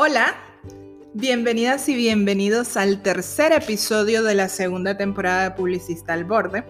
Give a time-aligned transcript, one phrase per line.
[0.00, 0.36] Hola,
[1.12, 6.64] bienvenidas y bienvenidos al tercer episodio de la segunda temporada de Publicista al Borde.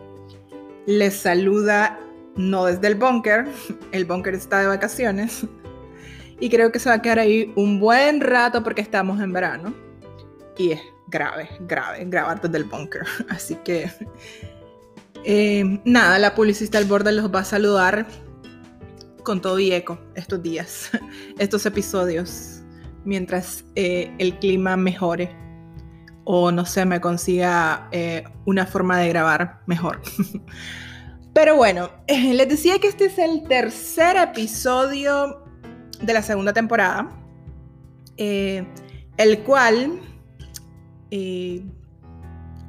[0.87, 2.01] Les saluda
[2.37, 3.47] no desde el búnker,
[3.93, 5.45] el búnker está de vacaciones
[6.41, 9.75] y creo que se va a quedar ahí un buen rato porque estamos en verano
[10.57, 13.03] y es grave, grave grabar desde el búnker.
[13.29, 13.93] Así que
[15.25, 18.07] eh, nada, la publicista al borde los va a saludar
[19.23, 20.91] con todo y eco estos días,
[21.39, 22.58] estos episodios
[23.09, 25.35] mientras eh, el clima mejore
[26.25, 30.03] o no sé, me consiga eh, una forma de grabar mejor.
[31.33, 35.43] Pero bueno, eh, les decía que este es el tercer episodio
[36.03, 37.11] de la segunda temporada,
[38.19, 40.01] el cual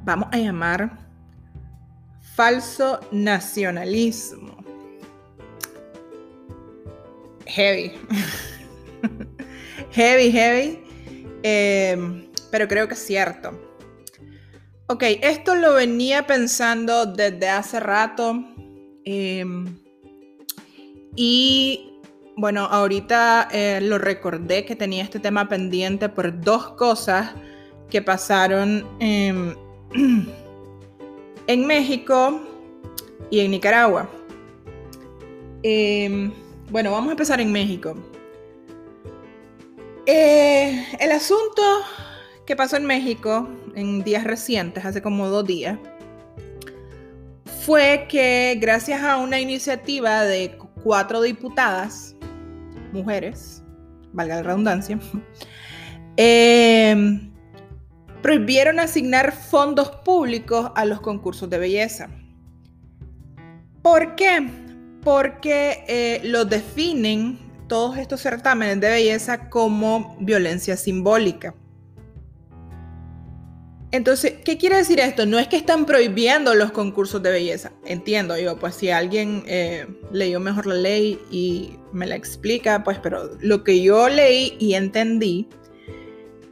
[0.05, 0.99] vamos a llamar
[2.21, 4.57] falso nacionalismo.
[7.45, 7.91] Heavy.
[9.91, 10.79] heavy, heavy,
[11.43, 13.51] em, pero creo que es cierto.
[14.87, 18.43] Ok, esto lo venía pensando desde hace rato
[19.05, 19.77] em,
[21.15, 21.89] y
[22.35, 27.35] bueno, ahorita eh, lo recordé que tenía este tema pendiente por dos cosas
[27.89, 29.55] que pasaron en
[31.47, 32.41] México
[33.29, 34.09] y en Nicaragua.
[35.63, 36.31] Em,
[36.71, 37.95] bueno, vamos a empezar en México.
[40.11, 41.61] Eh, el asunto
[42.47, 45.77] que pasó en México en días recientes, hace como dos días,
[47.63, 52.15] fue que gracias a una iniciativa de cuatro diputadas,
[52.91, 53.61] mujeres,
[54.11, 54.97] valga la redundancia,
[56.17, 57.29] eh,
[58.23, 62.09] prohibieron asignar fondos públicos a los concursos de belleza.
[63.83, 64.49] ¿Por qué?
[65.03, 71.55] Porque eh, los definen todos estos certámenes de belleza como violencia simbólica.
[73.91, 75.25] Entonces, ¿qué quiere decir esto?
[75.25, 77.71] No es que están prohibiendo los concursos de belleza.
[77.85, 82.99] Entiendo yo, pues si alguien eh, leyó mejor la ley y me la explica, pues,
[82.99, 85.47] pero lo que yo leí y entendí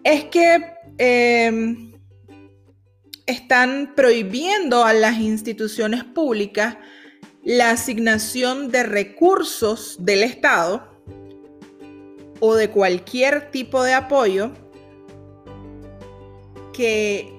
[0.04, 0.66] es que
[0.98, 1.94] em,
[3.28, 6.78] están prohibiendo a las instituciones públicas
[7.44, 10.97] la asignación de recursos del Estado
[12.40, 14.52] o de cualquier tipo de apoyo
[16.74, 17.34] que,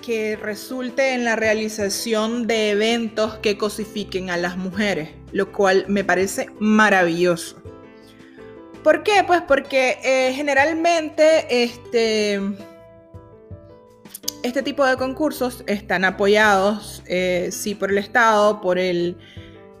[0.00, 6.04] que resulte en la realización de eventos que cosifiquen a las mujeres, lo cual me
[6.04, 7.62] parece maravilloso.
[8.82, 9.22] ¿Por qué?
[9.26, 12.40] Pues porque eh, generalmente este,
[14.42, 19.16] este tipo de concursos están apoyados, eh, sí, por el Estado, por el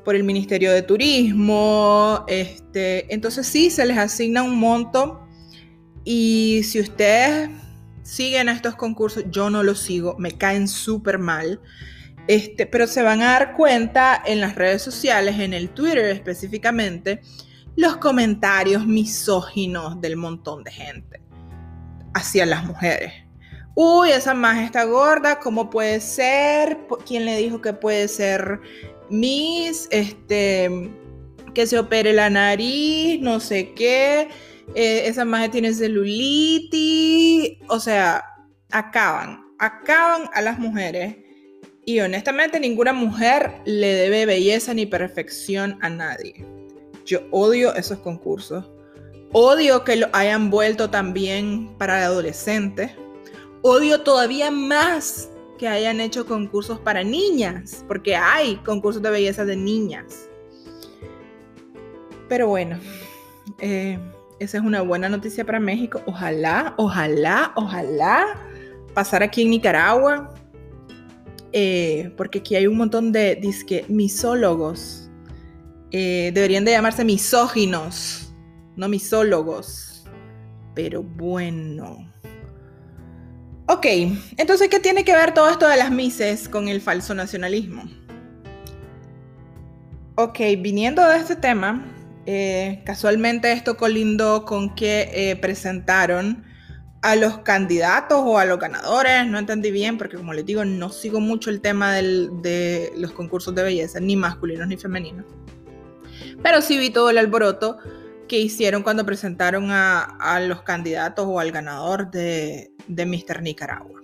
[0.04, 2.24] por el Ministerio de Turismo.
[2.28, 5.26] Este, entonces sí, se les asigna un monto
[6.04, 7.50] y si ustedes
[8.02, 11.60] siguen estos concursos, yo no los sigo, me caen súper mal.
[12.28, 17.20] Este, pero se van a dar cuenta en las redes sociales, en el Twitter específicamente,
[17.74, 21.20] los comentarios misóginos del montón de gente
[22.14, 23.12] hacia las mujeres.
[23.74, 26.78] Uy, esa más está gorda, ¿cómo puede ser?
[27.06, 28.60] ¿Quién le dijo que puede ser
[29.12, 30.90] Miss, este,
[31.54, 34.28] que se opere la nariz, no sé qué,
[34.74, 38.24] eh, esa magia tiene celulitis, o sea,
[38.70, 41.16] acaban, acaban a las mujeres.
[41.84, 46.46] Y honestamente ninguna mujer le debe belleza ni perfección a nadie.
[47.04, 48.64] Yo odio esos concursos.
[49.32, 52.92] Odio que lo hayan vuelto también para adolescentes.
[53.62, 55.31] Odio todavía más
[55.62, 60.28] que hayan hecho concursos para niñas, porque hay concursos de belleza de niñas.
[62.28, 62.80] Pero bueno,
[63.60, 63.96] eh,
[64.40, 66.02] esa es una buena noticia para México.
[66.06, 68.40] Ojalá, ojalá, ojalá
[68.92, 70.34] pasar aquí en Nicaragua,
[71.52, 75.12] eh, porque aquí hay un montón de disque misólogos.
[75.92, 78.34] Eh, deberían de llamarse misóginos,
[78.74, 80.10] no misólogos.
[80.74, 82.11] Pero bueno.
[83.72, 83.86] Ok,
[84.36, 87.84] entonces, ¿qué tiene que ver todo esto de las Mises con el falso nacionalismo?
[90.16, 91.82] Ok, viniendo de este tema,
[92.26, 96.44] eh, casualmente esto colindó con que eh, presentaron
[97.00, 100.90] a los candidatos o a los ganadores, no entendí bien porque como les digo, no
[100.90, 105.24] sigo mucho el tema de los concursos de belleza, ni masculinos ni femeninos.
[106.42, 107.78] Pero sí vi todo el alboroto
[108.32, 113.42] que hicieron cuando presentaron a, los candidatos o al ganador de, Mr.
[113.42, 114.00] Nicaragua.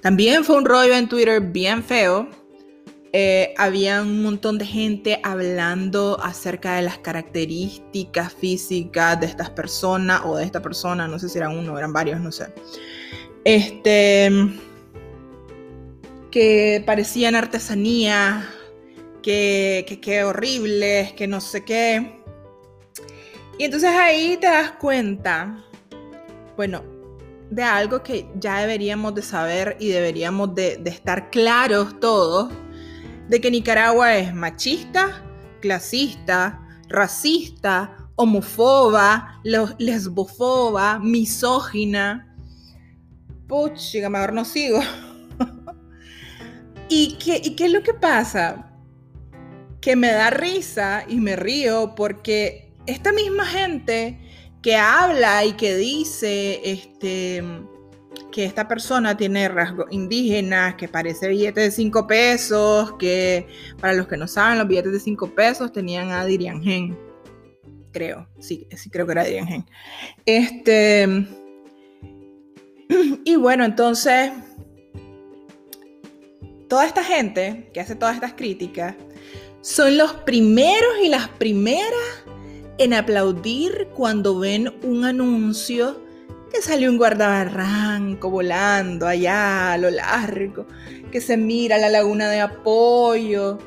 [0.00, 2.28] También fue un rollo en Twitter bien feo,
[3.12, 10.22] eh, había un montón de gente hablando acerca de las características físicas de estas personas
[10.24, 12.46] o de esta persona, no sé si eran uno, eran varios, no sé.
[13.44, 14.28] Este,
[16.32, 18.50] que parecían artesanía,
[19.22, 22.15] que, que, horribles, que no sé qué.
[23.58, 25.64] Y entonces ahí te das cuenta,
[26.56, 26.82] bueno,
[27.50, 32.52] de algo que ya deberíamos de saber y deberíamos de, estar claros todos
[33.28, 35.22] de que Nicaragua es machista,
[35.60, 42.34] clasista, racista, homofoba, lesbofoba, misógina.
[43.48, 44.80] Puchiga, mejor no sigo.
[46.88, 48.70] ¿Y, qué, ¿Y qué es lo que pasa?
[49.80, 54.18] Que me da risa y me río porque esta misma gente
[54.62, 57.42] que habla y que dice, este,
[58.32, 63.46] que esta persona tiene rasgos indígenas, que parece billete de 5 pesos, que
[63.80, 66.98] para los que no saben, los billetes de 5 pesos tenían a Dirian Gen.
[67.92, 69.66] Creo, sí, sí creo que era Dirian Gen.
[70.24, 71.26] Este.
[73.24, 74.32] Y bueno, entonces.
[76.68, 78.96] Toda esta gente que hace todas estas críticas
[79.60, 82.24] son los primeros y las primeras
[82.78, 86.00] en aplaudir cuando ven un anuncio
[86.52, 90.66] que salió un guardabarranco volando allá a lo largo,
[91.10, 93.58] que se mira la laguna de apoyo.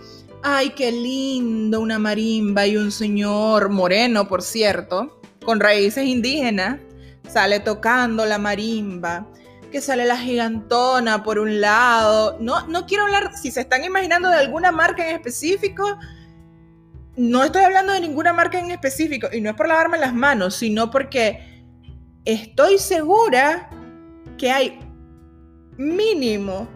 [0.41, 6.79] Ay, qué lindo, una marimba y un señor moreno, por cierto, con raíces indígenas,
[7.27, 9.27] sale tocando la marimba,
[9.71, 12.37] que sale la gigantona por un lado.
[12.39, 15.97] No, no quiero hablar, si se están imaginando de alguna marca en específico,
[17.15, 20.55] no estoy hablando de ninguna marca en específico, y no es por lavarme las manos,
[20.55, 21.65] sino porque
[22.25, 23.69] estoy segura
[24.37, 24.79] que hay
[25.77, 26.67] mínimo,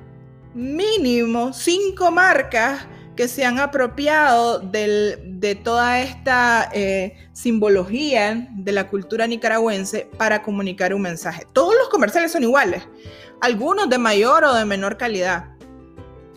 [0.54, 2.86] mínimo cinco marcas
[3.16, 10.94] que se han apropiado de toda esta eh, simbología de la cultura nicaragüense para comunicar
[10.94, 11.46] un mensaje.
[11.54, 12.84] Todos los comerciales son iguales,
[13.40, 15.46] algunos de mayor o de menor calidad.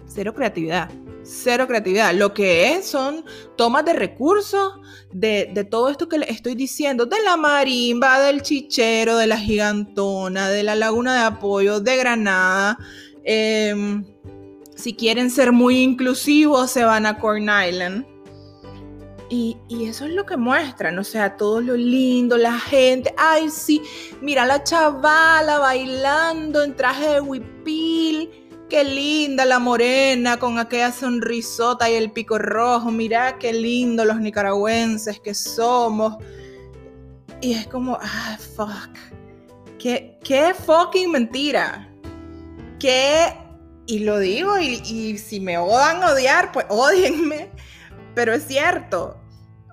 [0.07, 0.91] Cero creatividad
[1.27, 2.15] cero creatividad.
[2.15, 3.25] Lo que es son
[3.57, 4.75] tomas de recursos
[5.13, 10.49] de, todo esto que les estoy diciendo, de la marimba, del chichero, de la gigantona,
[10.49, 12.79] de la laguna de apoyo, de Granada.
[13.25, 14.05] Em,
[14.75, 18.07] si quieren ser muy inclusivos, se van a Corn Island.
[19.29, 23.83] Y, eso es lo que muestran, o sea, todo lo lindo, la gente, ay sí,
[24.21, 28.31] mira la chavala bailando en traje de huipil,
[28.69, 32.91] Qué linda la morena con aquella sonrisota y el pico rojo.
[32.91, 36.17] Mira qué lindo los nicaragüenses que somos.
[37.41, 38.91] Y es como, ah, fuck.
[39.79, 41.89] Qué, qué fucking mentira.
[42.81, 43.33] Qué,
[43.87, 47.51] y lo digo, y, y si me odan odiar, pues odienme.
[48.17, 49.17] Pero es cierto.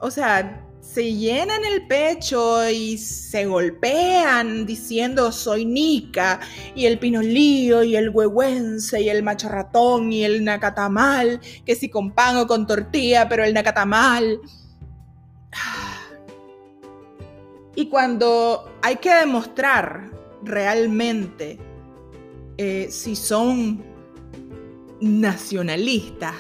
[0.01, 6.41] O sea, se llenan el pecho y se golpean diciendo soy Nica
[6.75, 11.89] y el pinolío y el huehuense y el macho ratón y el nacatamal, que si
[11.89, 14.39] con pan o con tortilla, pero el nacatamal.
[17.75, 20.11] Y cuando hay que demostrar
[20.43, 21.57] realmente
[22.59, 23.83] eh, si son
[25.01, 26.35] nacionalistas,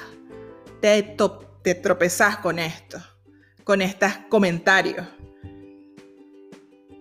[0.79, 1.17] te,
[1.63, 2.99] te tropezás con esto
[3.63, 5.07] con estos comentarios.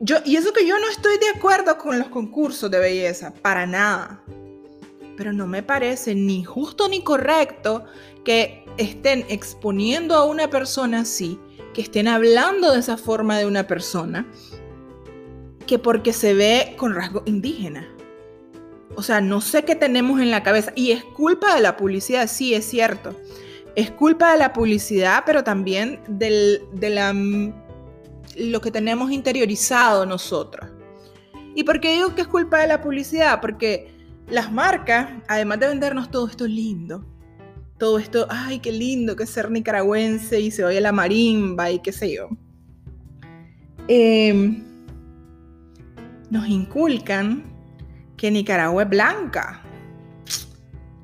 [0.01, 3.67] Yo, y eso que yo no estoy de acuerdo con los concursos de belleza, para
[3.67, 4.23] nada.
[5.17, 7.85] Pero no me parece ni justo ni correcto
[8.25, 11.39] que estén exponiendo a una persona así,
[11.75, 14.27] que estén hablando de esa forma de una persona,
[15.67, 17.89] que porque se ve con rasgo indígena.
[18.97, 20.73] O sea, no sé qué tenemos en la cabeza.
[20.75, 23.17] Y es culpa de la publicidad, sí, es cierto
[23.75, 27.15] es culpa de la publicidad, pero también de la,
[28.37, 30.71] lo que tenemos interiorizado nosotros.
[31.55, 33.41] ¿Y por qué digo que es culpa de la publicidad?
[33.41, 33.95] Porque
[34.27, 37.05] las marcas, además de vendernos todo esto lindo,
[37.79, 41.93] todo esto, ay, qué lindo que ser nicaragüense y se oye la marimba y qué
[41.93, 42.29] sé yo,
[43.89, 44.63] em,
[46.31, 47.45] nos inculcan
[48.17, 49.63] que Nicaragua es blanca.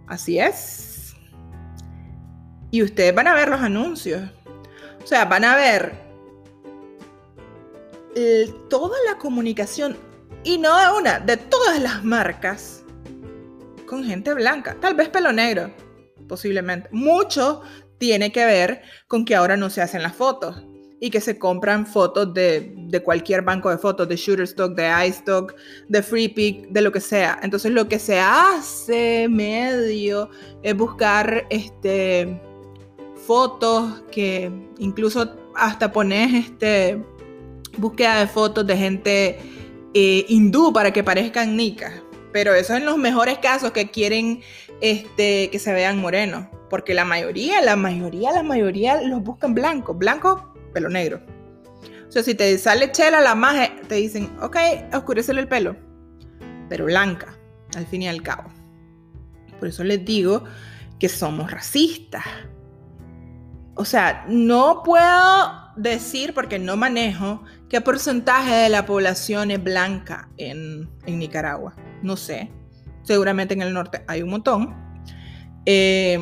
[0.07, 0.88] Así es
[2.71, 4.23] y ustedes van a ver los anuncios.
[5.03, 6.09] O sea, van a ver
[8.69, 9.97] toda la comunicación,
[10.45, 12.83] y no de una, de todas las marcas,
[13.87, 14.77] con gente blanca.
[14.81, 15.71] Tal vez pelo negro,
[16.29, 16.89] posiblemente.
[16.93, 17.63] Mucho
[17.99, 20.65] tiene que ver con que ahora no se hacen las fotos.
[21.01, 25.55] y que se compran fotos de, cualquier banco de fotos, de Shutterstock, de iStock,
[25.89, 27.39] de FreePic, de lo que sea.
[27.41, 30.29] Entonces lo que se hace medio
[30.65, 32.43] es buscar este,
[33.29, 37.05] fotos que incluso hasta pones este,
[37.77, 39.39] búsqueda de fotos de gente
[39.93, 41.93] eh, hindú para que parezcan nicas.
[42.33, 44.41] Pero eso en los mejores casos que quieren
[44.81, 46.47] este, que se vean morenos.
[46.71, 49.99] Porque la mayoría, la mayoría, la mayoría los buscan blancos.
[49.99, 51.21] Blanco, pelo negro.
[52.09, 54.57] O sea, si te sale chela la magia, te dicen, ok,
[54.95, 55.77] oscurecele el pelo.
[56.71, 57.37] Pero blanca,
[57.77, 58.49] al fin y al cabo.
[59.59, 60.45] Por eso les digo
[60.99, 62.25] que somos racistas.
[63.79, 70.29] O sea, no puedo decir, porque no manejo, qué porcentaje de la población es blanca
[70.37, 71.77] en, Nicaragua.
[72.03, 72.51] No sé.
[73.05, 74.75] Seguramente en el norte hay un montón.
[75.65, 76.19] Eh,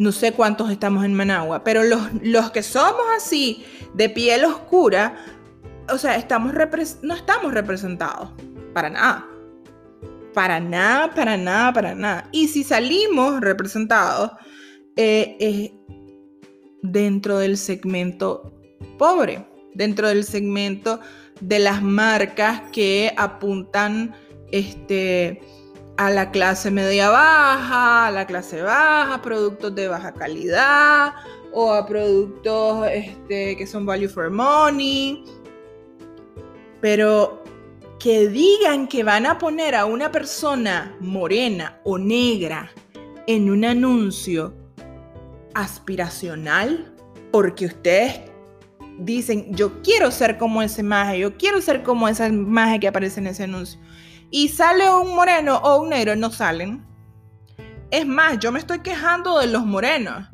[0.00, 5.14] no sé cuántos estamos en Managua, pero los, los que somos así, de piel oscura,
[5.88, 6.52] o sea, estamos
[7.02, 8.30] no estamos representados.
[8.72, 9.26] Para nada.
[10.32, 12.28] Para nada, para nada, para nada.
[12.32, 14.32] Y si salimos representados,
[14.96, 15.72] eh,
[16.82, 18.52] dentro del segmento
[18.98, 21.00] pobre, dentro del segmento
[21.40, 24.14] de las marcas que apuntan
[24.52, 25.42] este,
[25.96, 31.14] a la clase media baja, a la clase baja, productos de baja calidad
[31.52, 35.24] o a productos este, que son value for money.
[36.80, 37.42] Pero
[37.98, 42.70] que digan que van a poner a una persona morena o negra
[43.26, 44.52] en un anuncio
[45.54, 46.94] aspiracional
[47.32, 48.20] porque ustedes
[48.98, 53.20] dicen, yo quiero ser como ese maje, yo quiero ser como esa maje que aparece
[53.20, 53.80] en ese anuncio.
[54.30, 56.84] Y sale un moreno o un negro, no salen.
[57.90, 60.28] Es más, yo me estoy quejando de los morenos.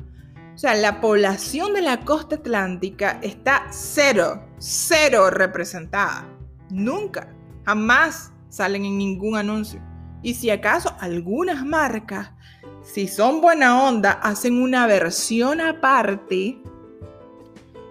[0.53, 6.27] O sea, la población de la costa atlántica está cero, cero representada.
[6.69, 7.33] Nunca,
[7.65, 9.81] jamás salen en ningún anuncio.
[10.23, 12.31] Y si acaso algunas marcas
[12.83, 16.57] si son buena onda, hacen una versión aparte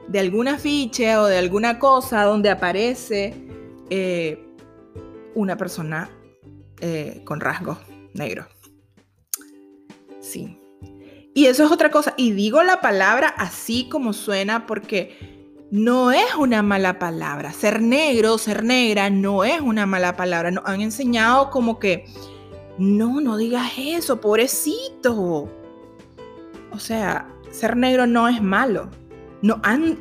[0.09, 3.35] de alguna ficha o de alguna cosa donde aparece
[3.89, 4.45] eh,
[5.35, 6.11] una persona
[6.81, 7.79] eh, con rasgos
[8.15, 8.47] negros.
[10.21, 10.59] Sí.
[11.35, 12.15] Y eso es otra cosa.
[12.17, 15.17] Y digo la palabra así como suena porque
[15.71, 17.53] no es una mala palabra.
[17.53, 20.51] Ser negro, ser negra, no es una mala palabra.
[20.51, 22.05] Nos han enseñado como que
[22.81, 25.49] no, no digas eso, pobrecito.
[26.73, 28.89] O sea, ser negro no es malo.
[29.43, 29.99] No han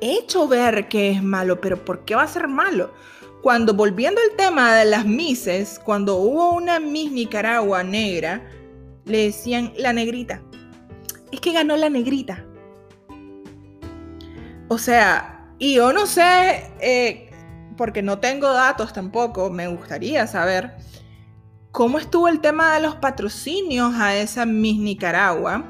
[0.00, 2.90] hecho ver que es malo, pero ¿por qué va a ser malo?
[3.42, 8.42] Cuando volviendo al tema de las Misses, cuando hubo una Miss Nicaragua negra,
[9.04, 10.40] le decían la negrita.
[11.30, 12.46] Es que ganó la negrita.
[14.68, 17.30] O sea, y yo no sé, eh,
[17.76, 20.76] porque no tengo datos tampoco, me gustaría saber
[21.76, 25.62] ¿Cómo estuvo el tema de los patrocinios a esa Miss Nicaragua?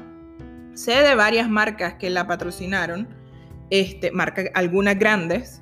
[0.73, 3.09] Sé de varias marcas que la patrocinaron,
[3.69, 5.61] este, marcas algunas grandes,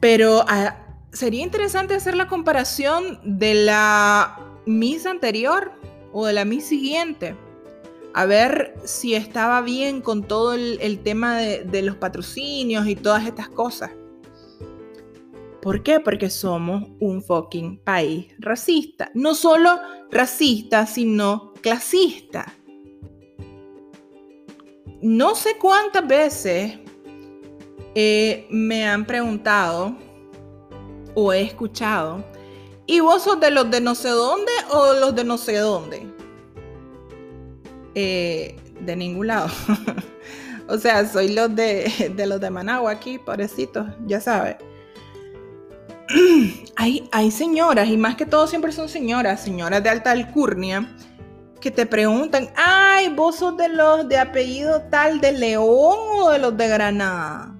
[0.00, 0.78] pero ah,
[1.12, 5.70] sería interesante hacer la comparación de la Miss anterior
[6.14, 7.36] o de la Miss siguiente,
[8.14, 13.50] a ver si estaba bien con todo el, tema de los patrocinios y todas estas
[13.50, 13.90] cosas.
[15.60, 16.00] ¿Por qué?
[16.00, 19.10] Porque somos un fucking país racista.
[19.14, 19.78] No solo
[20.10, 22.54] racista, sino clasista.
[25.02, 26.78] No sé cuántas veces
[27.94, 29.96] eh, me han preguntado
[31.14, 32.24] o he escuchado,
[32.86, 36.06] ¿y vos sos de los de no sé dónde o los de no sé dónde?
[37.94, 39.48] Eh, de ningún lado.
[40.68, 44.56] o sea, soy los de, de los de Managua aquí, pobrecitos, ya sabes.
[46.76, 50.88] hay, señoras, y más que todo siempre son señoras, señoras de alta alcurnia,
[51.60, 56.38] que te preguntan, ay, vos sos de los de apellido tal de León o de
[56.38, 57.54] los de Granada.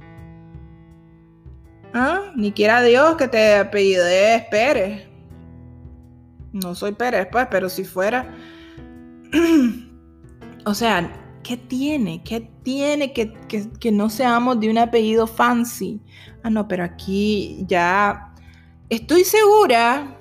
[1.92, 2.32] ¿Ah?
[2.36, 5.08] Ni quiera Dios que te apellides Pérez.
[6.52, 8.34] No soy Pérez, pues, pero si fuera.
[10.64, 11.10] o sea,
[11.42, 12.22] ¿qué tiene?
[12.22, 13.32] ¿Qué tiene que,
[13.80, 16.00] que no seamos de un apellido fancy?
[16.42, 18.27] Ah, no, pero aquí ya
[18.90, 20.16] Estoy segura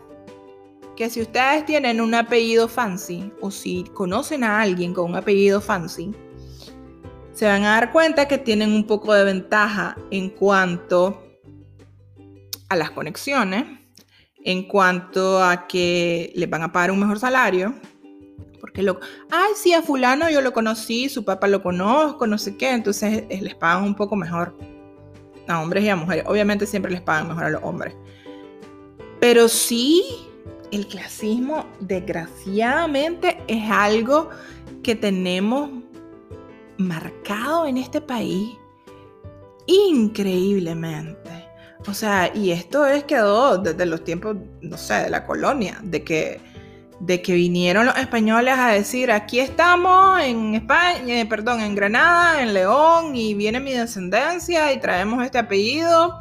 [0.97, 5.62] que si ustedes tienen un apellido fancy o si conocen a alguien con un apellido
[5.62, 6.13] fancy,
[7.31, 11.24] se van a dar cuenta que tienen un poco de ventaja en cuanto
[12.67, 13.63] a las conexiones,
[14.43, 17.74] en cuanto a que les van a pagar un mejor salario,
[18.59, 19.00] Porque lo,
[19.31, 23.24] ay, sí, a fulano yo lo conocí, su papá lo conozco, no sé qué, entonces
[23.29, 24.57] eh, les pagan un poco mejor
[25.47, 26.25] a hombres y a mujeres.
[26.27, 27.95] Obviamente siempre les pagan mejor a los hombres.
[29.19, 30.03] Pero sí,
[30.71, 34.29] el clasismo, desgraciadamente, es algo
[34.83, 35.69] que tenemos
[36.77, 38.51] marcado en este país
[39.65, 41.47] increíblemente.
[41.88, 46.03] O sea, y esto es quedó desde los tiempos, no sé, de la colonia, de
[46.03, 46.41] que,
[47.00, 52.41] de que vinieron los españoles a decir, aquí estamos en España, eh, perdón, en Granada,
[52.41, 56.19] en León, y viene mi descendencia y traemos este apellido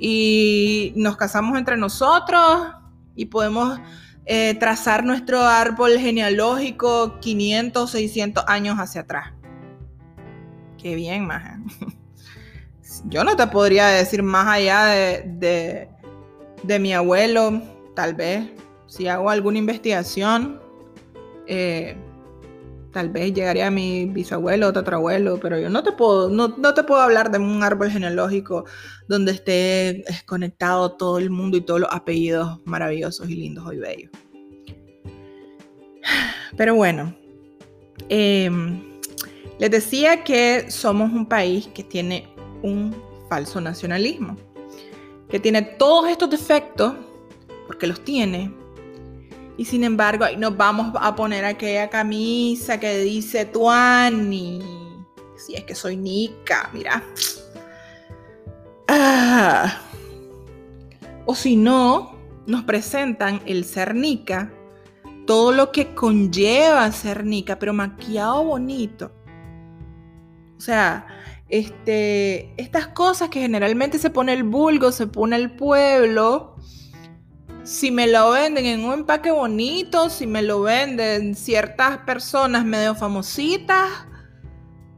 [0.00, 2.74] y nos casamos entre nosotros
[3.14, 3.78] y podemos
[4.24, 9.32] eh, trazar nuestro árbol genealógico 500, 600 años hacia atrás.
[10.78, 11.60] Qué bien, maja.
[13.04, 15.88] Yo no te podría decir más allá de,
[16.62, 17.62] de, mi abuelo,
[17.94, 18.48] tal vez.
[18.86, 20.60] Si hago alguna investigación,
[21.46, 21.96] eh,
[22.92, 26.74] tal vez llegaría a mi bisabuelo o tatarabuelo, pero yo no te puedo, no, no,
[26.74, 28.64] te puedo hablar de un árbol genealógico
[29.08, 34.10] donde esté conectado todo el mundo y todos los apellidos maravillosos y lindos y bellos.
[36.56, 37.14] Pero bueno,
[38.08, 38.82] em,
[39.58, 42.28] les decía que somos un país que tiene
[42.62, 42.94] un
[43.28, 44.36] falso nacionalismo,
[45.28, 46.94] que tiene todos estos defectos,
[47.66, 48.52] porque los tiene,
[49.56, 54.62] y sin embargo ahí nos vamos a poner aquella camisa que dice Tuani,
[55.36, 57.02] si es que soy Nica, mira.
[58.88, 59.78] Ah.
[61.26, 62.16] O si no,
[62.46, 64.52] nos presentan el ser Nica,
[65.26, 69.12] todo lo que conlleva ser Nica, pero maquillado bonito.
[70.56, 71.06] O sea,
[71.48, 76.56] este, estas cosas que generalmente se pone el vulgo, se pone el pueblo,
[77.64, 82.94] si me lo venden en un empaque bonito, si me lo venden ciertas personas medio
[82.94, 83.88] famositas,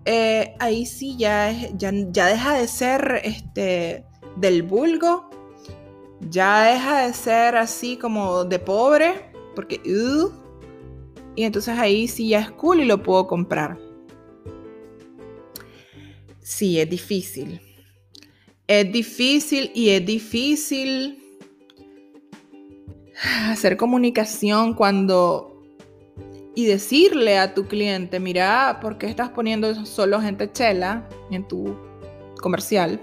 [0.04, 4.04] eh, ahí sí ya, ya, ya, deja de ser este,
[4.36, 5.30] del vulgo,
[6.30, 9.80] ya deja de ser así como de pobre, porque...
[9.84, 10.42] Uh,
[11.34, 13.78] y entonces ahí sí ya es cool y lo puedo comprar.
[16.40, 17.58] Sí, es difícil.
[18.66, 21.21] Es difícil y es difícil
[23.50, 25.48] hacer comunicación cuando
[26.54, 31.76] y decirle a tu cliente, mira, ¿por qué estás poniendo solo gente chela en tu
[32.40, 33.00] comercial?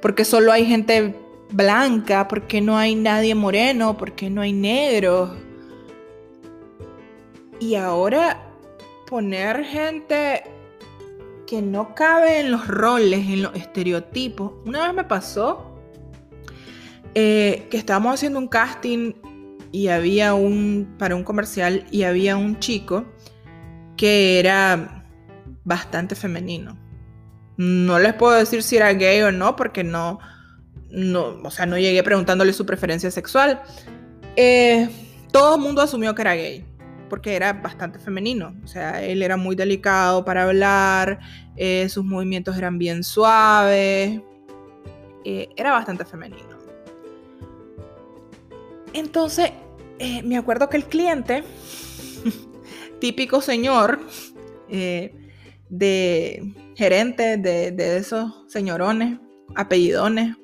[0.00, 1.14] ¿Por qué solo hay gente
[1.50, 2.28] blanca?
[2.28, 3.96] ¿Por qué no hay nadie moreno?
[3.96, 5.34] ¿Por qué no hay negro?
[7.58, 8.50] Y ahora
[9.06, 10.42] poner gente
[11.46, 14.52] que no cabe en los roles, en los estereotipos.
[14.66, 15.71] Una vez me pasó
[17.14, 19.12] eh, que estábamos haciendo un casting
[19.70, 23.06] y había un, para un comercial y había un chico
[23.96, 25.06] que era
[25.64, 26.78] bastante femenino.
[27.56, 30.18] No les puedo decir si era gay o no, porque no,
[30.90, 33.62] no o sea, no llegué preguntándole su preferencia sexual.
[34.36, 34.88] Eh,
[35.30, 36.64] todo el mundo asumió que era gay
[37.12, 38.54] porque era bastante femenino.
[38.64, 41.18] O sea, él era muy delicado para hablar,
[41.56, 44.18] eh, sus movimientos eran bien suaves,
[45.22, 46.51] eh, era bastante femenino.
[48.92, 49.50] Entonces,
[49.98, 51.44] eh, me acuerdo que el cliente,
[53.00, 54.00] típico señor,
[54.68, 59.18] de gerente de, de esos señorones,
[59.54, 60.34] apellidones,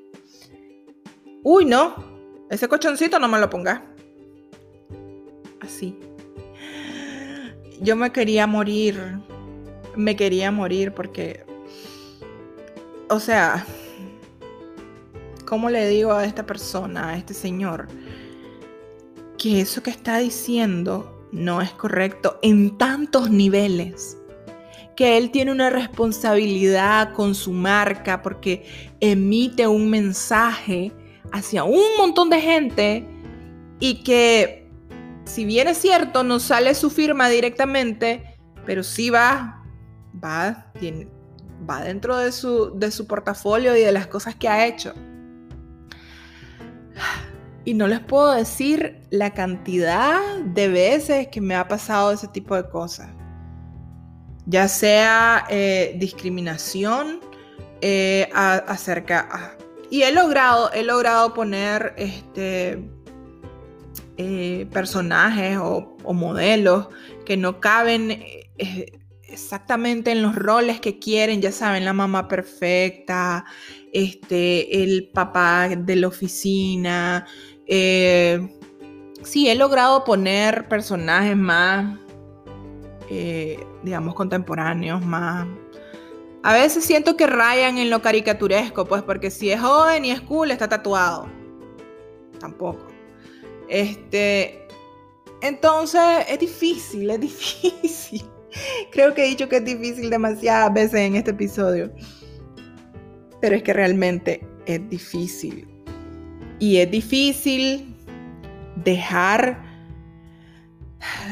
[1.43, 1.95] uy, no,
[2.51, 3.81] ese cochoncito no me lo pongas.
[5.61, 5.99] Así
[7.81, 9.19] yo me quería morir.
[9.97, 11.45] Me quería morir porque,
[13.09, 13.67] o sea,
[15.45, 17.89] ¿cómo le digo a esta persona, a este señor,
[19.39, 24.19] que eso que está diciendo no es correcto en tantos niveles?
[24.99, 28.67] que él tiene una responsabilidad con su marca porque
[28.99, 30.93] emite un mensaje
[31.31, 33.09] hacia un montón de gente
[33.79, 34.69] y que
[35.25, 39.63] si bien es cierto, no sale su firma directamente, pero sí va,
[40.25, 40.73] va,
[41.71, 44.95] va dentro de su, de su portafolio y de las cosas que ha hecho.
[47.69, 52.57] Y no les puedo decir la cantidad de veces que me ha pasado ese tipo
[52.57, 53.11] de cosas.
[54.47, 57.21] Ya sea eh, discriminación
[57.83, 59.59] eh, acerca...
[59.91, 62.89] y he logrado, he logrado poner este,
[64.17, 66.89] eh, personajes o, modelos
[67.27, 68.23] que no caben
[69.29, 73.45] exactamente en los roles que quieren, ya saben, la mamá perfecta,
[73.93, 77.27] este, el papá de la oficina.
[77.69, 78.49] Eh,
[79.23, 81.99] sí, he logrado poner personajes más
[83.11, 85.47] eh, digamos, contemporáneos, más...
[86.43, 90.21] A veces siento que rayan en lo caricaturesco, pues porque si es joven y es
[90.21, 91.29] cool, está tatuado.
[92.39, 92.87] Tampoco.
[93.69, 94.67] Este,
[95.43, 97.21] entonces es difícil, es
[97.73, 98.25] difícil.
[98.93, 101.91] Creo que he dicho que es difícil demasiadas veces en este episodio.
[103.41, 105.67] Pero es que realmente es difícil.
[106.59, 107.95] Y es difícil
[108.77, 109.69] dejar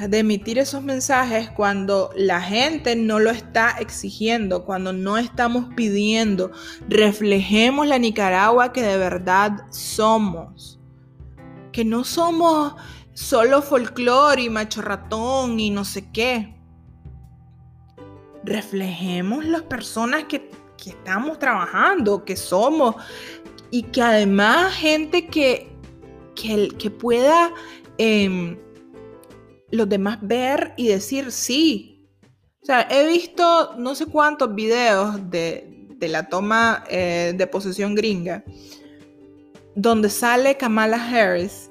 [0.09, 6.53] de emitir esos mensajes cuando la gente no lo está exigiendo, cuando no estamos pidiendo,
[6.89, 10.79] reflejemos la Nicaragua que de verdad somos.
[11.73, 12.75] Que no somos
[13.13, 16.55] solo folclore y macho ratón y no sé qué.
[18.45, 20.51] Reflejemos las personas que,
[20.87, 22.95] estamos trabajando, que somos,
[23.71, 25.69] y que además gente que,
[26.35, 27.53] que, pueda
[27.99, 28.59] em,
[29.71, 32.09] los demás ver y decir sí.
[32.63, 38.45] O sea, he visto no sé cuántos videos de, la toma eh, de posesión gringa
[39.77, 41.71] donde sale Kamala Harris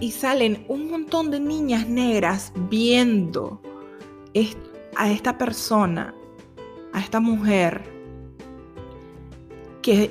[0.00, 3.62] y salen un montón de niñas negras viendo
[4.96, 6.14] a esta persona,
[6.92, 7.82] a esta mujer,
[9.82, 10.08] que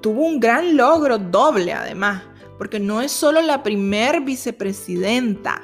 [0.00, 2.22] tuvo un gran logro doble además,
[2.58, 5.62] porque no es solo la primer vicepresidenta,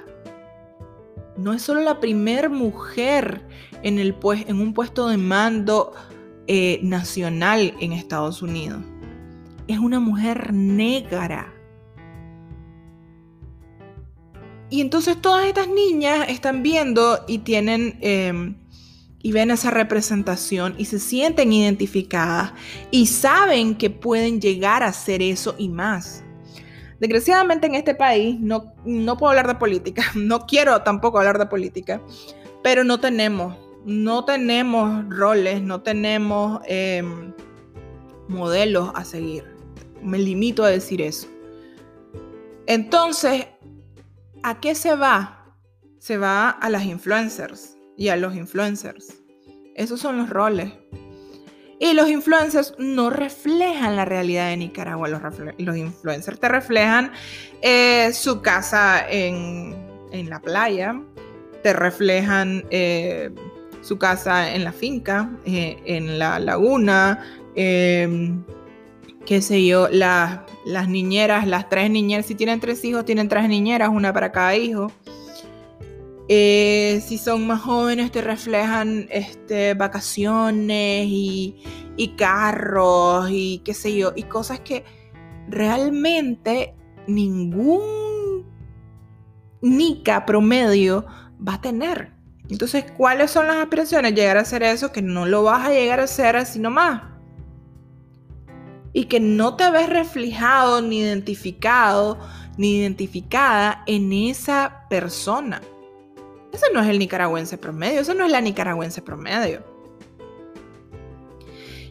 [1.37, 3.47] no es solo la primer mujer
[3.83, 5.93] en, el, en un puesto de mando
[6.47, 8.83] eh, nacional en Estados Unidos,
[9.67, 11.53] es una mujer negra.
[14.71, 18.57] Y entonces todas estas niñas están viendo y tienen em,
[19.23, 22.53] y ven esa representación y se sienten identificadas
[22.91, 26.25] y saben que pueden llegar a hacer eso y más.
[27.01, 31.47] Desgraciadamente en este país no, no puedo hablar de política, no quiero tampoco hablar de
[31.47, 32.01] política,
[32.63, 37.33] pero no tenemos, no tenemos roles, no tenemos em,
[38.29, 39.45] modelos a seguir.
[40.03, 41.29] Me limito a decir eso.
[42.67, 43.47] Entonces,
[44.45, 45.55] ¿A qué se va?
[45.99, 49.23] Se va a las influencers y a los influencers.
[49.75, 50.73] Esos son los roles.
[51.83, 55.09] Y los influencers no reflejan la realidad de Nicaragua.
[55.09, 57.11] Los, influencers te reflejan
[57.61, 59.75] eh, su casa en,
[60.29, 61.01] la playa,
[61.65, 63.31] te reflejan eh,
[63.81, 71.69] su casa en la finca, eh, en la laguna, qué sé yo, las niñeras, las
[71.69, 74.93] tres niñeras, si tienen tres hijos, tienen tres niñeras, una para cada hijo.
[76.29, 81.63] Eh, si son más jóvenes, te reflejan este, vacaciones y,
[81.97, 84.85] y carros y qué sé yo, y cosas que
[85.49, 86.75] realmente
[87.07, 88.47] ningún
[89.61, 91.07] Nica promedio
[91.47, 92.13] va a tener.
[92.49, 94.15] Entonces, ¿cuáles son las aspiraciones?
[94.15, 97.03] Llegar a hacer eso que no lo vas a llegar a hacer así nomás
[98.93, 102.19] y que no te ves reflejado ni identificado
[102.59, 105.63] ni identificada en esa persona.
[106.53, 109.65] Ese no es el nicaragüense promedio, eso no es la nicaragüense promedio.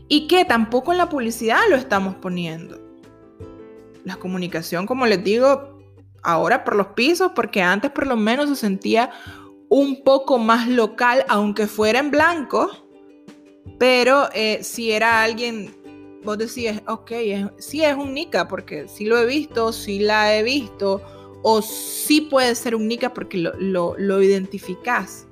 [0.07, 2.79] Y que tampoco en la publicidad lo estamos poniendo.
[4.03, 5.79] La comunicación, como les digo,
[6.21, 9.11] ahora por los pisos, porque antes por lo menos se sentía
[9.69, 12.69] un poco más local, aunque fuera en blanco,
[13.79, 15.73] pero eh, si era alguien
[16.23, 17.11] vos decís, ok,
[17.57, 21.01] sí es un Nika porque sí lo he visto, sí la he visto,
[21.41, 25.27] o sí puede ser un Nika porque lo, lo, lo identificás.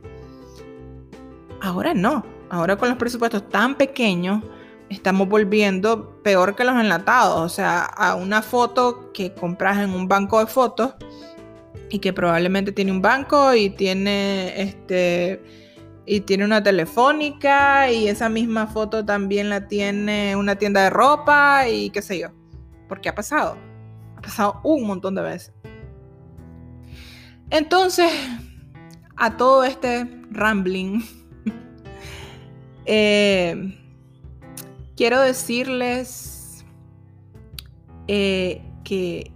[1.61, 4.43] Ahora no, ahora con los presupuestos tan pequeños,
[4.89, 10.07] estamos volviendo peor que los enlatados, o sea, a una foto que compras en un
[10.07, 10.93] banco de fotos
[11.89, 15.41] y que probablemente tiene un banco y tiene este
[16.05, 21.67] y tiene una telefónica y esa misma foto también la tiene una tienda de ropa
[21.67, 22.29] y qué sé yo.
[22.87, 23.57] Porque ha pasado.
[24.17, 25.53] Ha pasado un montón de veces.
[27.49, 28.11] Entonces,
[29.15, 31.01] a todo este rambling,
[32.85, 33.77] eh,
[34.95, 36.63] quiero decirles
[38.07, 39.31] eh, que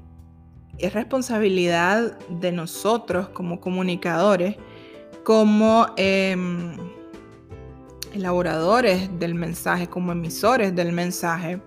[0.78, 4.58] es responsabilidad de nosotros como comunicadores
[5.24, 6.76] como em,
[8.14, 11.62] elaboradores del mensaje, como emisores del mensaje,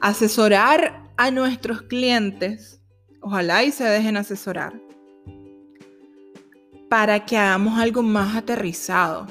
[0.00, 2.80] asesorar a nuestros clientes,
[3.20, 4.74] ojalá y se dejen asesorar,
[6.94, 9.26] para que hagamos algo más aterrizado,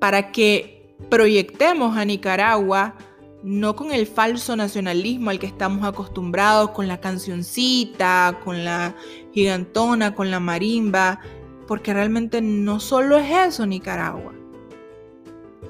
[0.00, 2.96] para que proyectemos a Nicaragua
[3.44, 8.96] no con el falso nacionalismo al que estamos acostumbrados, con la cancioncita, con la
[9.32, 11.20] gigantona, con la marimba,
[11.68, 14.34] porque realmente no solo es eso Nicaragua,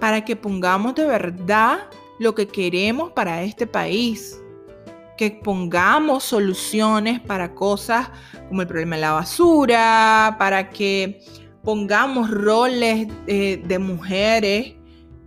[0.01, 4.43] para que pongamos de verdad lo que queremos para este país,
[5.23, 8.11] que pongamos soluciones para cosas
[8.49, 11.21] como el problema de la basura, para que
[11.63, 14.75] pongamos roles eh, de mujeres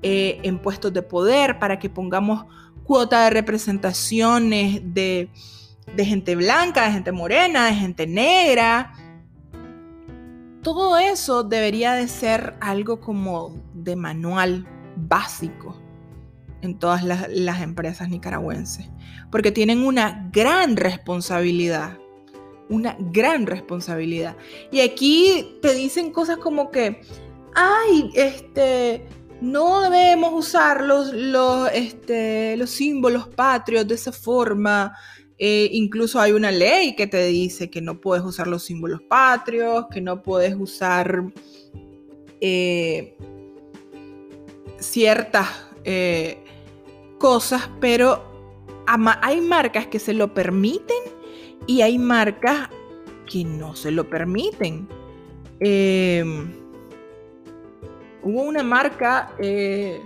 [0.02, 2.44] eh, en puestos de poder, para que pongamos
[2.84, 5.30] cuota de representaciones de,
[5.96, 8.92] de gente blanca, de gente morena, de gente negra.
[10.62, 15.86] Todo eso debería de ser algo como de manual básico
[16.66, 18.90] en todas las, las, empresas nicaragüenses,
[19.36, 21.98] porque tienen una gran responsabilidad,
[22.70, 24.38] una gran responsabilidad.
[24.72, 27.02] Y aquí te dicen cosas como que,
[27.54, 29.06] ay, este,
[29.42, 34.96] no debemos usar los, los, este, los símbolos patrios de esa forma.
[35.38, 39.88] Eh, incluso hay una ley que te dice que no puedes usar los símbolos patrios,
[39.92, 41.26] que no puedes usar
[42.40, 43.18] eh,
[44.80, 45.50] ciertas
[45.84, 46.42] eh,
[47.20, 48.34] cosas, pero
[48.88, 50.98] hay marcas que se lo permiten
[51.68, 52.70] y hay marcas
[53.26, 54.88] que no se lo permiten.
[55.60, 56.54] Em,
[58.24, 60.02] hubo una marca eh,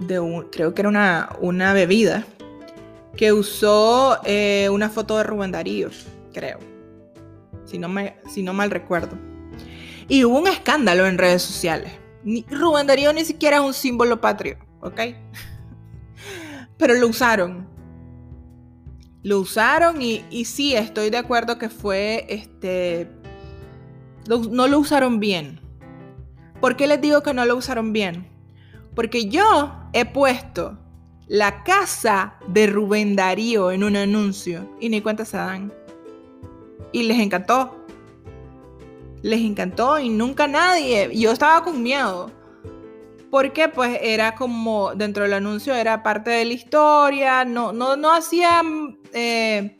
[0.00, 2.26] de un, creo que era una, una bebida,
[3.16, 5.90] que usó eh, una foto de Rubén Darío,
[6.32, 6.58] creo,
[7.64, 9.16] si no, me, si no mal recuerdo.
[10.08, 11.92] Y hubo un escándalo en redes sociales.
[12.50, 15.00] Rubén Darío ni siquiera es un símbolo patrio, ¿ok?
[16.84, 17.66] Pero lo usaron.
[19.22, 23.08] Lo usaron y, sí, estoy de acuerdo que fue, este,
[24.28, 25.62] no lo usaron bien.
[26.60, 28.28] ¿Por qué les digo que no lo usaron bien?
[28.94, 30.76] Porque yo he puesto
[31.26, 35.72] la casa de Rubén Darío en un anuncio y ni cuenta se dan.
[36.92, 37.82] Y les encantó.
[39.22, 41.08] Les encantó y nunca nadie.
[41.18, 42.30] Yo estaba con miedo.
[43.34, 47.44] Porque pues era como dentro del anuncio era parte de la historia.
[47.44, 49.76] No, no, no hacían eh,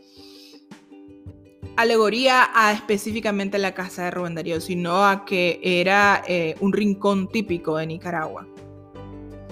[1.77, 7.29] alegoría a específicamente la casa de Rubén Darío, sino a que era eh, un rincón
[7.29, 8.45] típico de Nicaragua.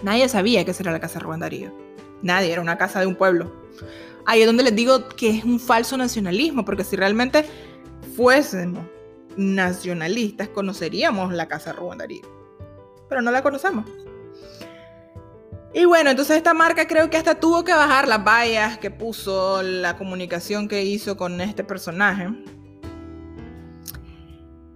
[0.03, 1.73] Nadie sabía que esa era la casa de Rubén Darío.
[2.23, 3.55] Nadie, era una casa de un pueblo.
[4.27, 7.45] Ahí es donde les digo que es un falso nacionalismo, porque si realmente
[8.17, 8.85] fuésemos
[9.37, 12.42] nacionalistas, conoceríamos la casa de Rubén Darío.
[13.13, 13.85] Pero no la conocemos.
[15.75, 19.63] Y bueno, entonces esta marca creo que hasta tuvo que bajar las vallas que puso,
[19.63, 22.31] la comunicación que hizo con este personaje.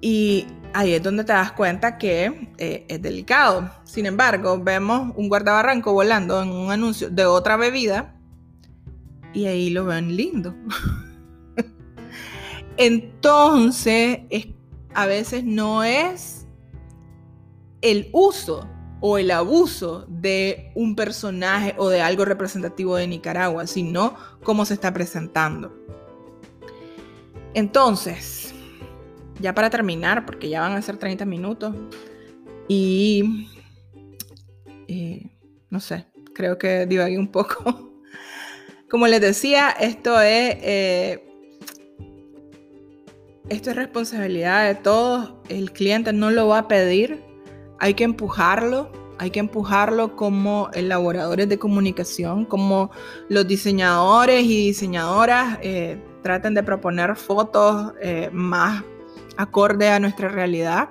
[0.02, 3.70] Y ahí es donde te das cuenta que eh, es delicado.
[3.84, 8.14] Sin embargo, vemos un guardabarranco volando en un anuncio de otra bebida
[9.32, 10.54] y ahí lo ven lindo.
[12.76, 14.18] Entonces,
[14.92, 16.45] a veces no es
[17.80, 18.68] el uso
[19.00, 24.74] o el abuso de un personaje o de algo representativo de Nicaragua, sino cómo se
[24.74, 25.72] está presentando.
[27.54, 28.54] Entonces,
[29.40, 31.74] ya para terminar, porque ya van a ser 30 minutos,
[32.68, 33.48] y
[34.88, 35.30] eh,
[35.70, 37.92] no sé, creo que divagué un poco.
[38.90, 41.28] Como les decía, esto es, eh,
[43.48, 45.34] esto es responsabilidad de todos.
[45.48, 47.22] El cliente no lo va a pedir,
[47.78, 52.90] hay que empujarlo, hay que empujarlo como elaboradores de comunicación, como
[53.28, 58.82] los diseñadores y diseñadoras eh, traten de proponer fotos eh, más
[59.36, 60.90] acorde a nuestra realidad.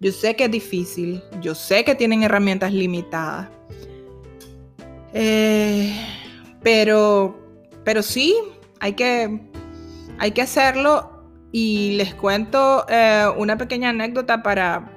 [0.00, 3.48] Yo sé que es difícil, yo sé que tienen herramientas limitadas,
[5.14, 5.96] eh,
[6.62, 7.38] pero,
[7.84, 8.36] pero sí,
[8.80, 9.40] hay que,
[10.18, 11.12] hay que hacerlo
[11.50, 12.84] y les cuento
[13.38, 14.95] una pequeña anécdota para,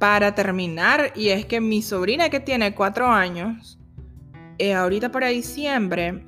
[0.00, 3.78] para terminar, y es que mi sobrina que tiene cuatro años,
[4.58, 6.24] eh, ahorita para diciembre,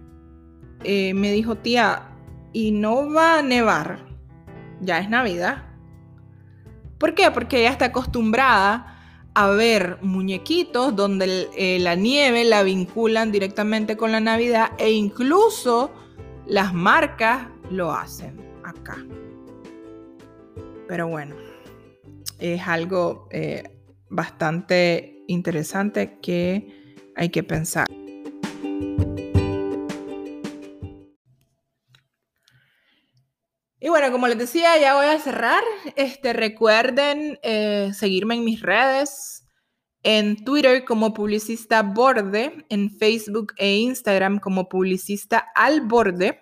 [0.84, 2.10] eh, me dijo, tía,
[2.52, 4.04] ¿y no va a nevar?
[4.82, 5.62] Ya es Navidad.
[6.98, 7.30] ¿Por qué?
[7.30, 8.98] Porque ella está acostumbrada
[9.34, 15.90] a ver muñequitos donde eh, la nieve la vinculan directamente con la Navidad e incluso
[16.46, 18.98] las marcas lo hacen acá.
[20.86, 21.41] Pero bueno
[22.42, 23.62] es algo eh,
[24.10, 27.86] bastante interesante que hay que pensar.
[33.78, 35.62] Y bueno, como les decía, ya voy a cerrar.
[35.96, 39.44] Este, recuerden eh, seguirme en mis redes,
[40.02, 46.40] en Twitter como publicista borde, en Facebook e Instagram como publicista al borde.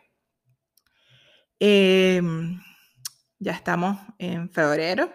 [1.58, 2.60] Em,
[3.38, 5.10] Ya estamos en febrero,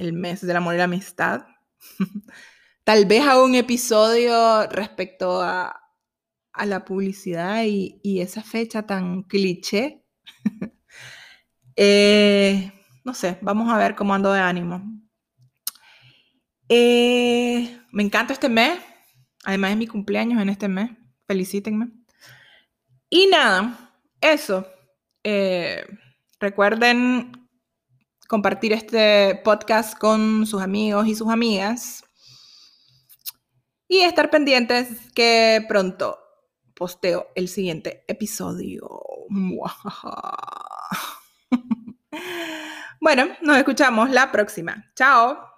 [0.00, 1.46] el mes del amor y la amistad.
[2.84, 5.76] Tal vez haga un episodio respecto a,
[6.64, 10.02] la publicidad y, esa fecha tan cliché.
[11.82, 12.70] Eh,
[13.04, 14.82] no sé, vamos a ver cómo ando de ánimo.
[16.68, 18.78] Eh, me encanta este mes.
[19.44, 20.90] Además es mi cumpleaños en este mes.
[21.26, 21.88] Felicítenme.
[23.08, 24.66] Y nada, eso.
[25.24, 25.86] Eh,
[26.38, 27.39] recuerden
[28.30, 32.04] compartir este podcast con sus amigos y sus amigas.
[33.88, 36.16] Y estar pendientes que pronto
[36.76, 38.88] posteo el siguiente episodio.
[43.02, 44.92] Bueno, nos escuchamos la próxima.
[44.94, 45.49] Chao.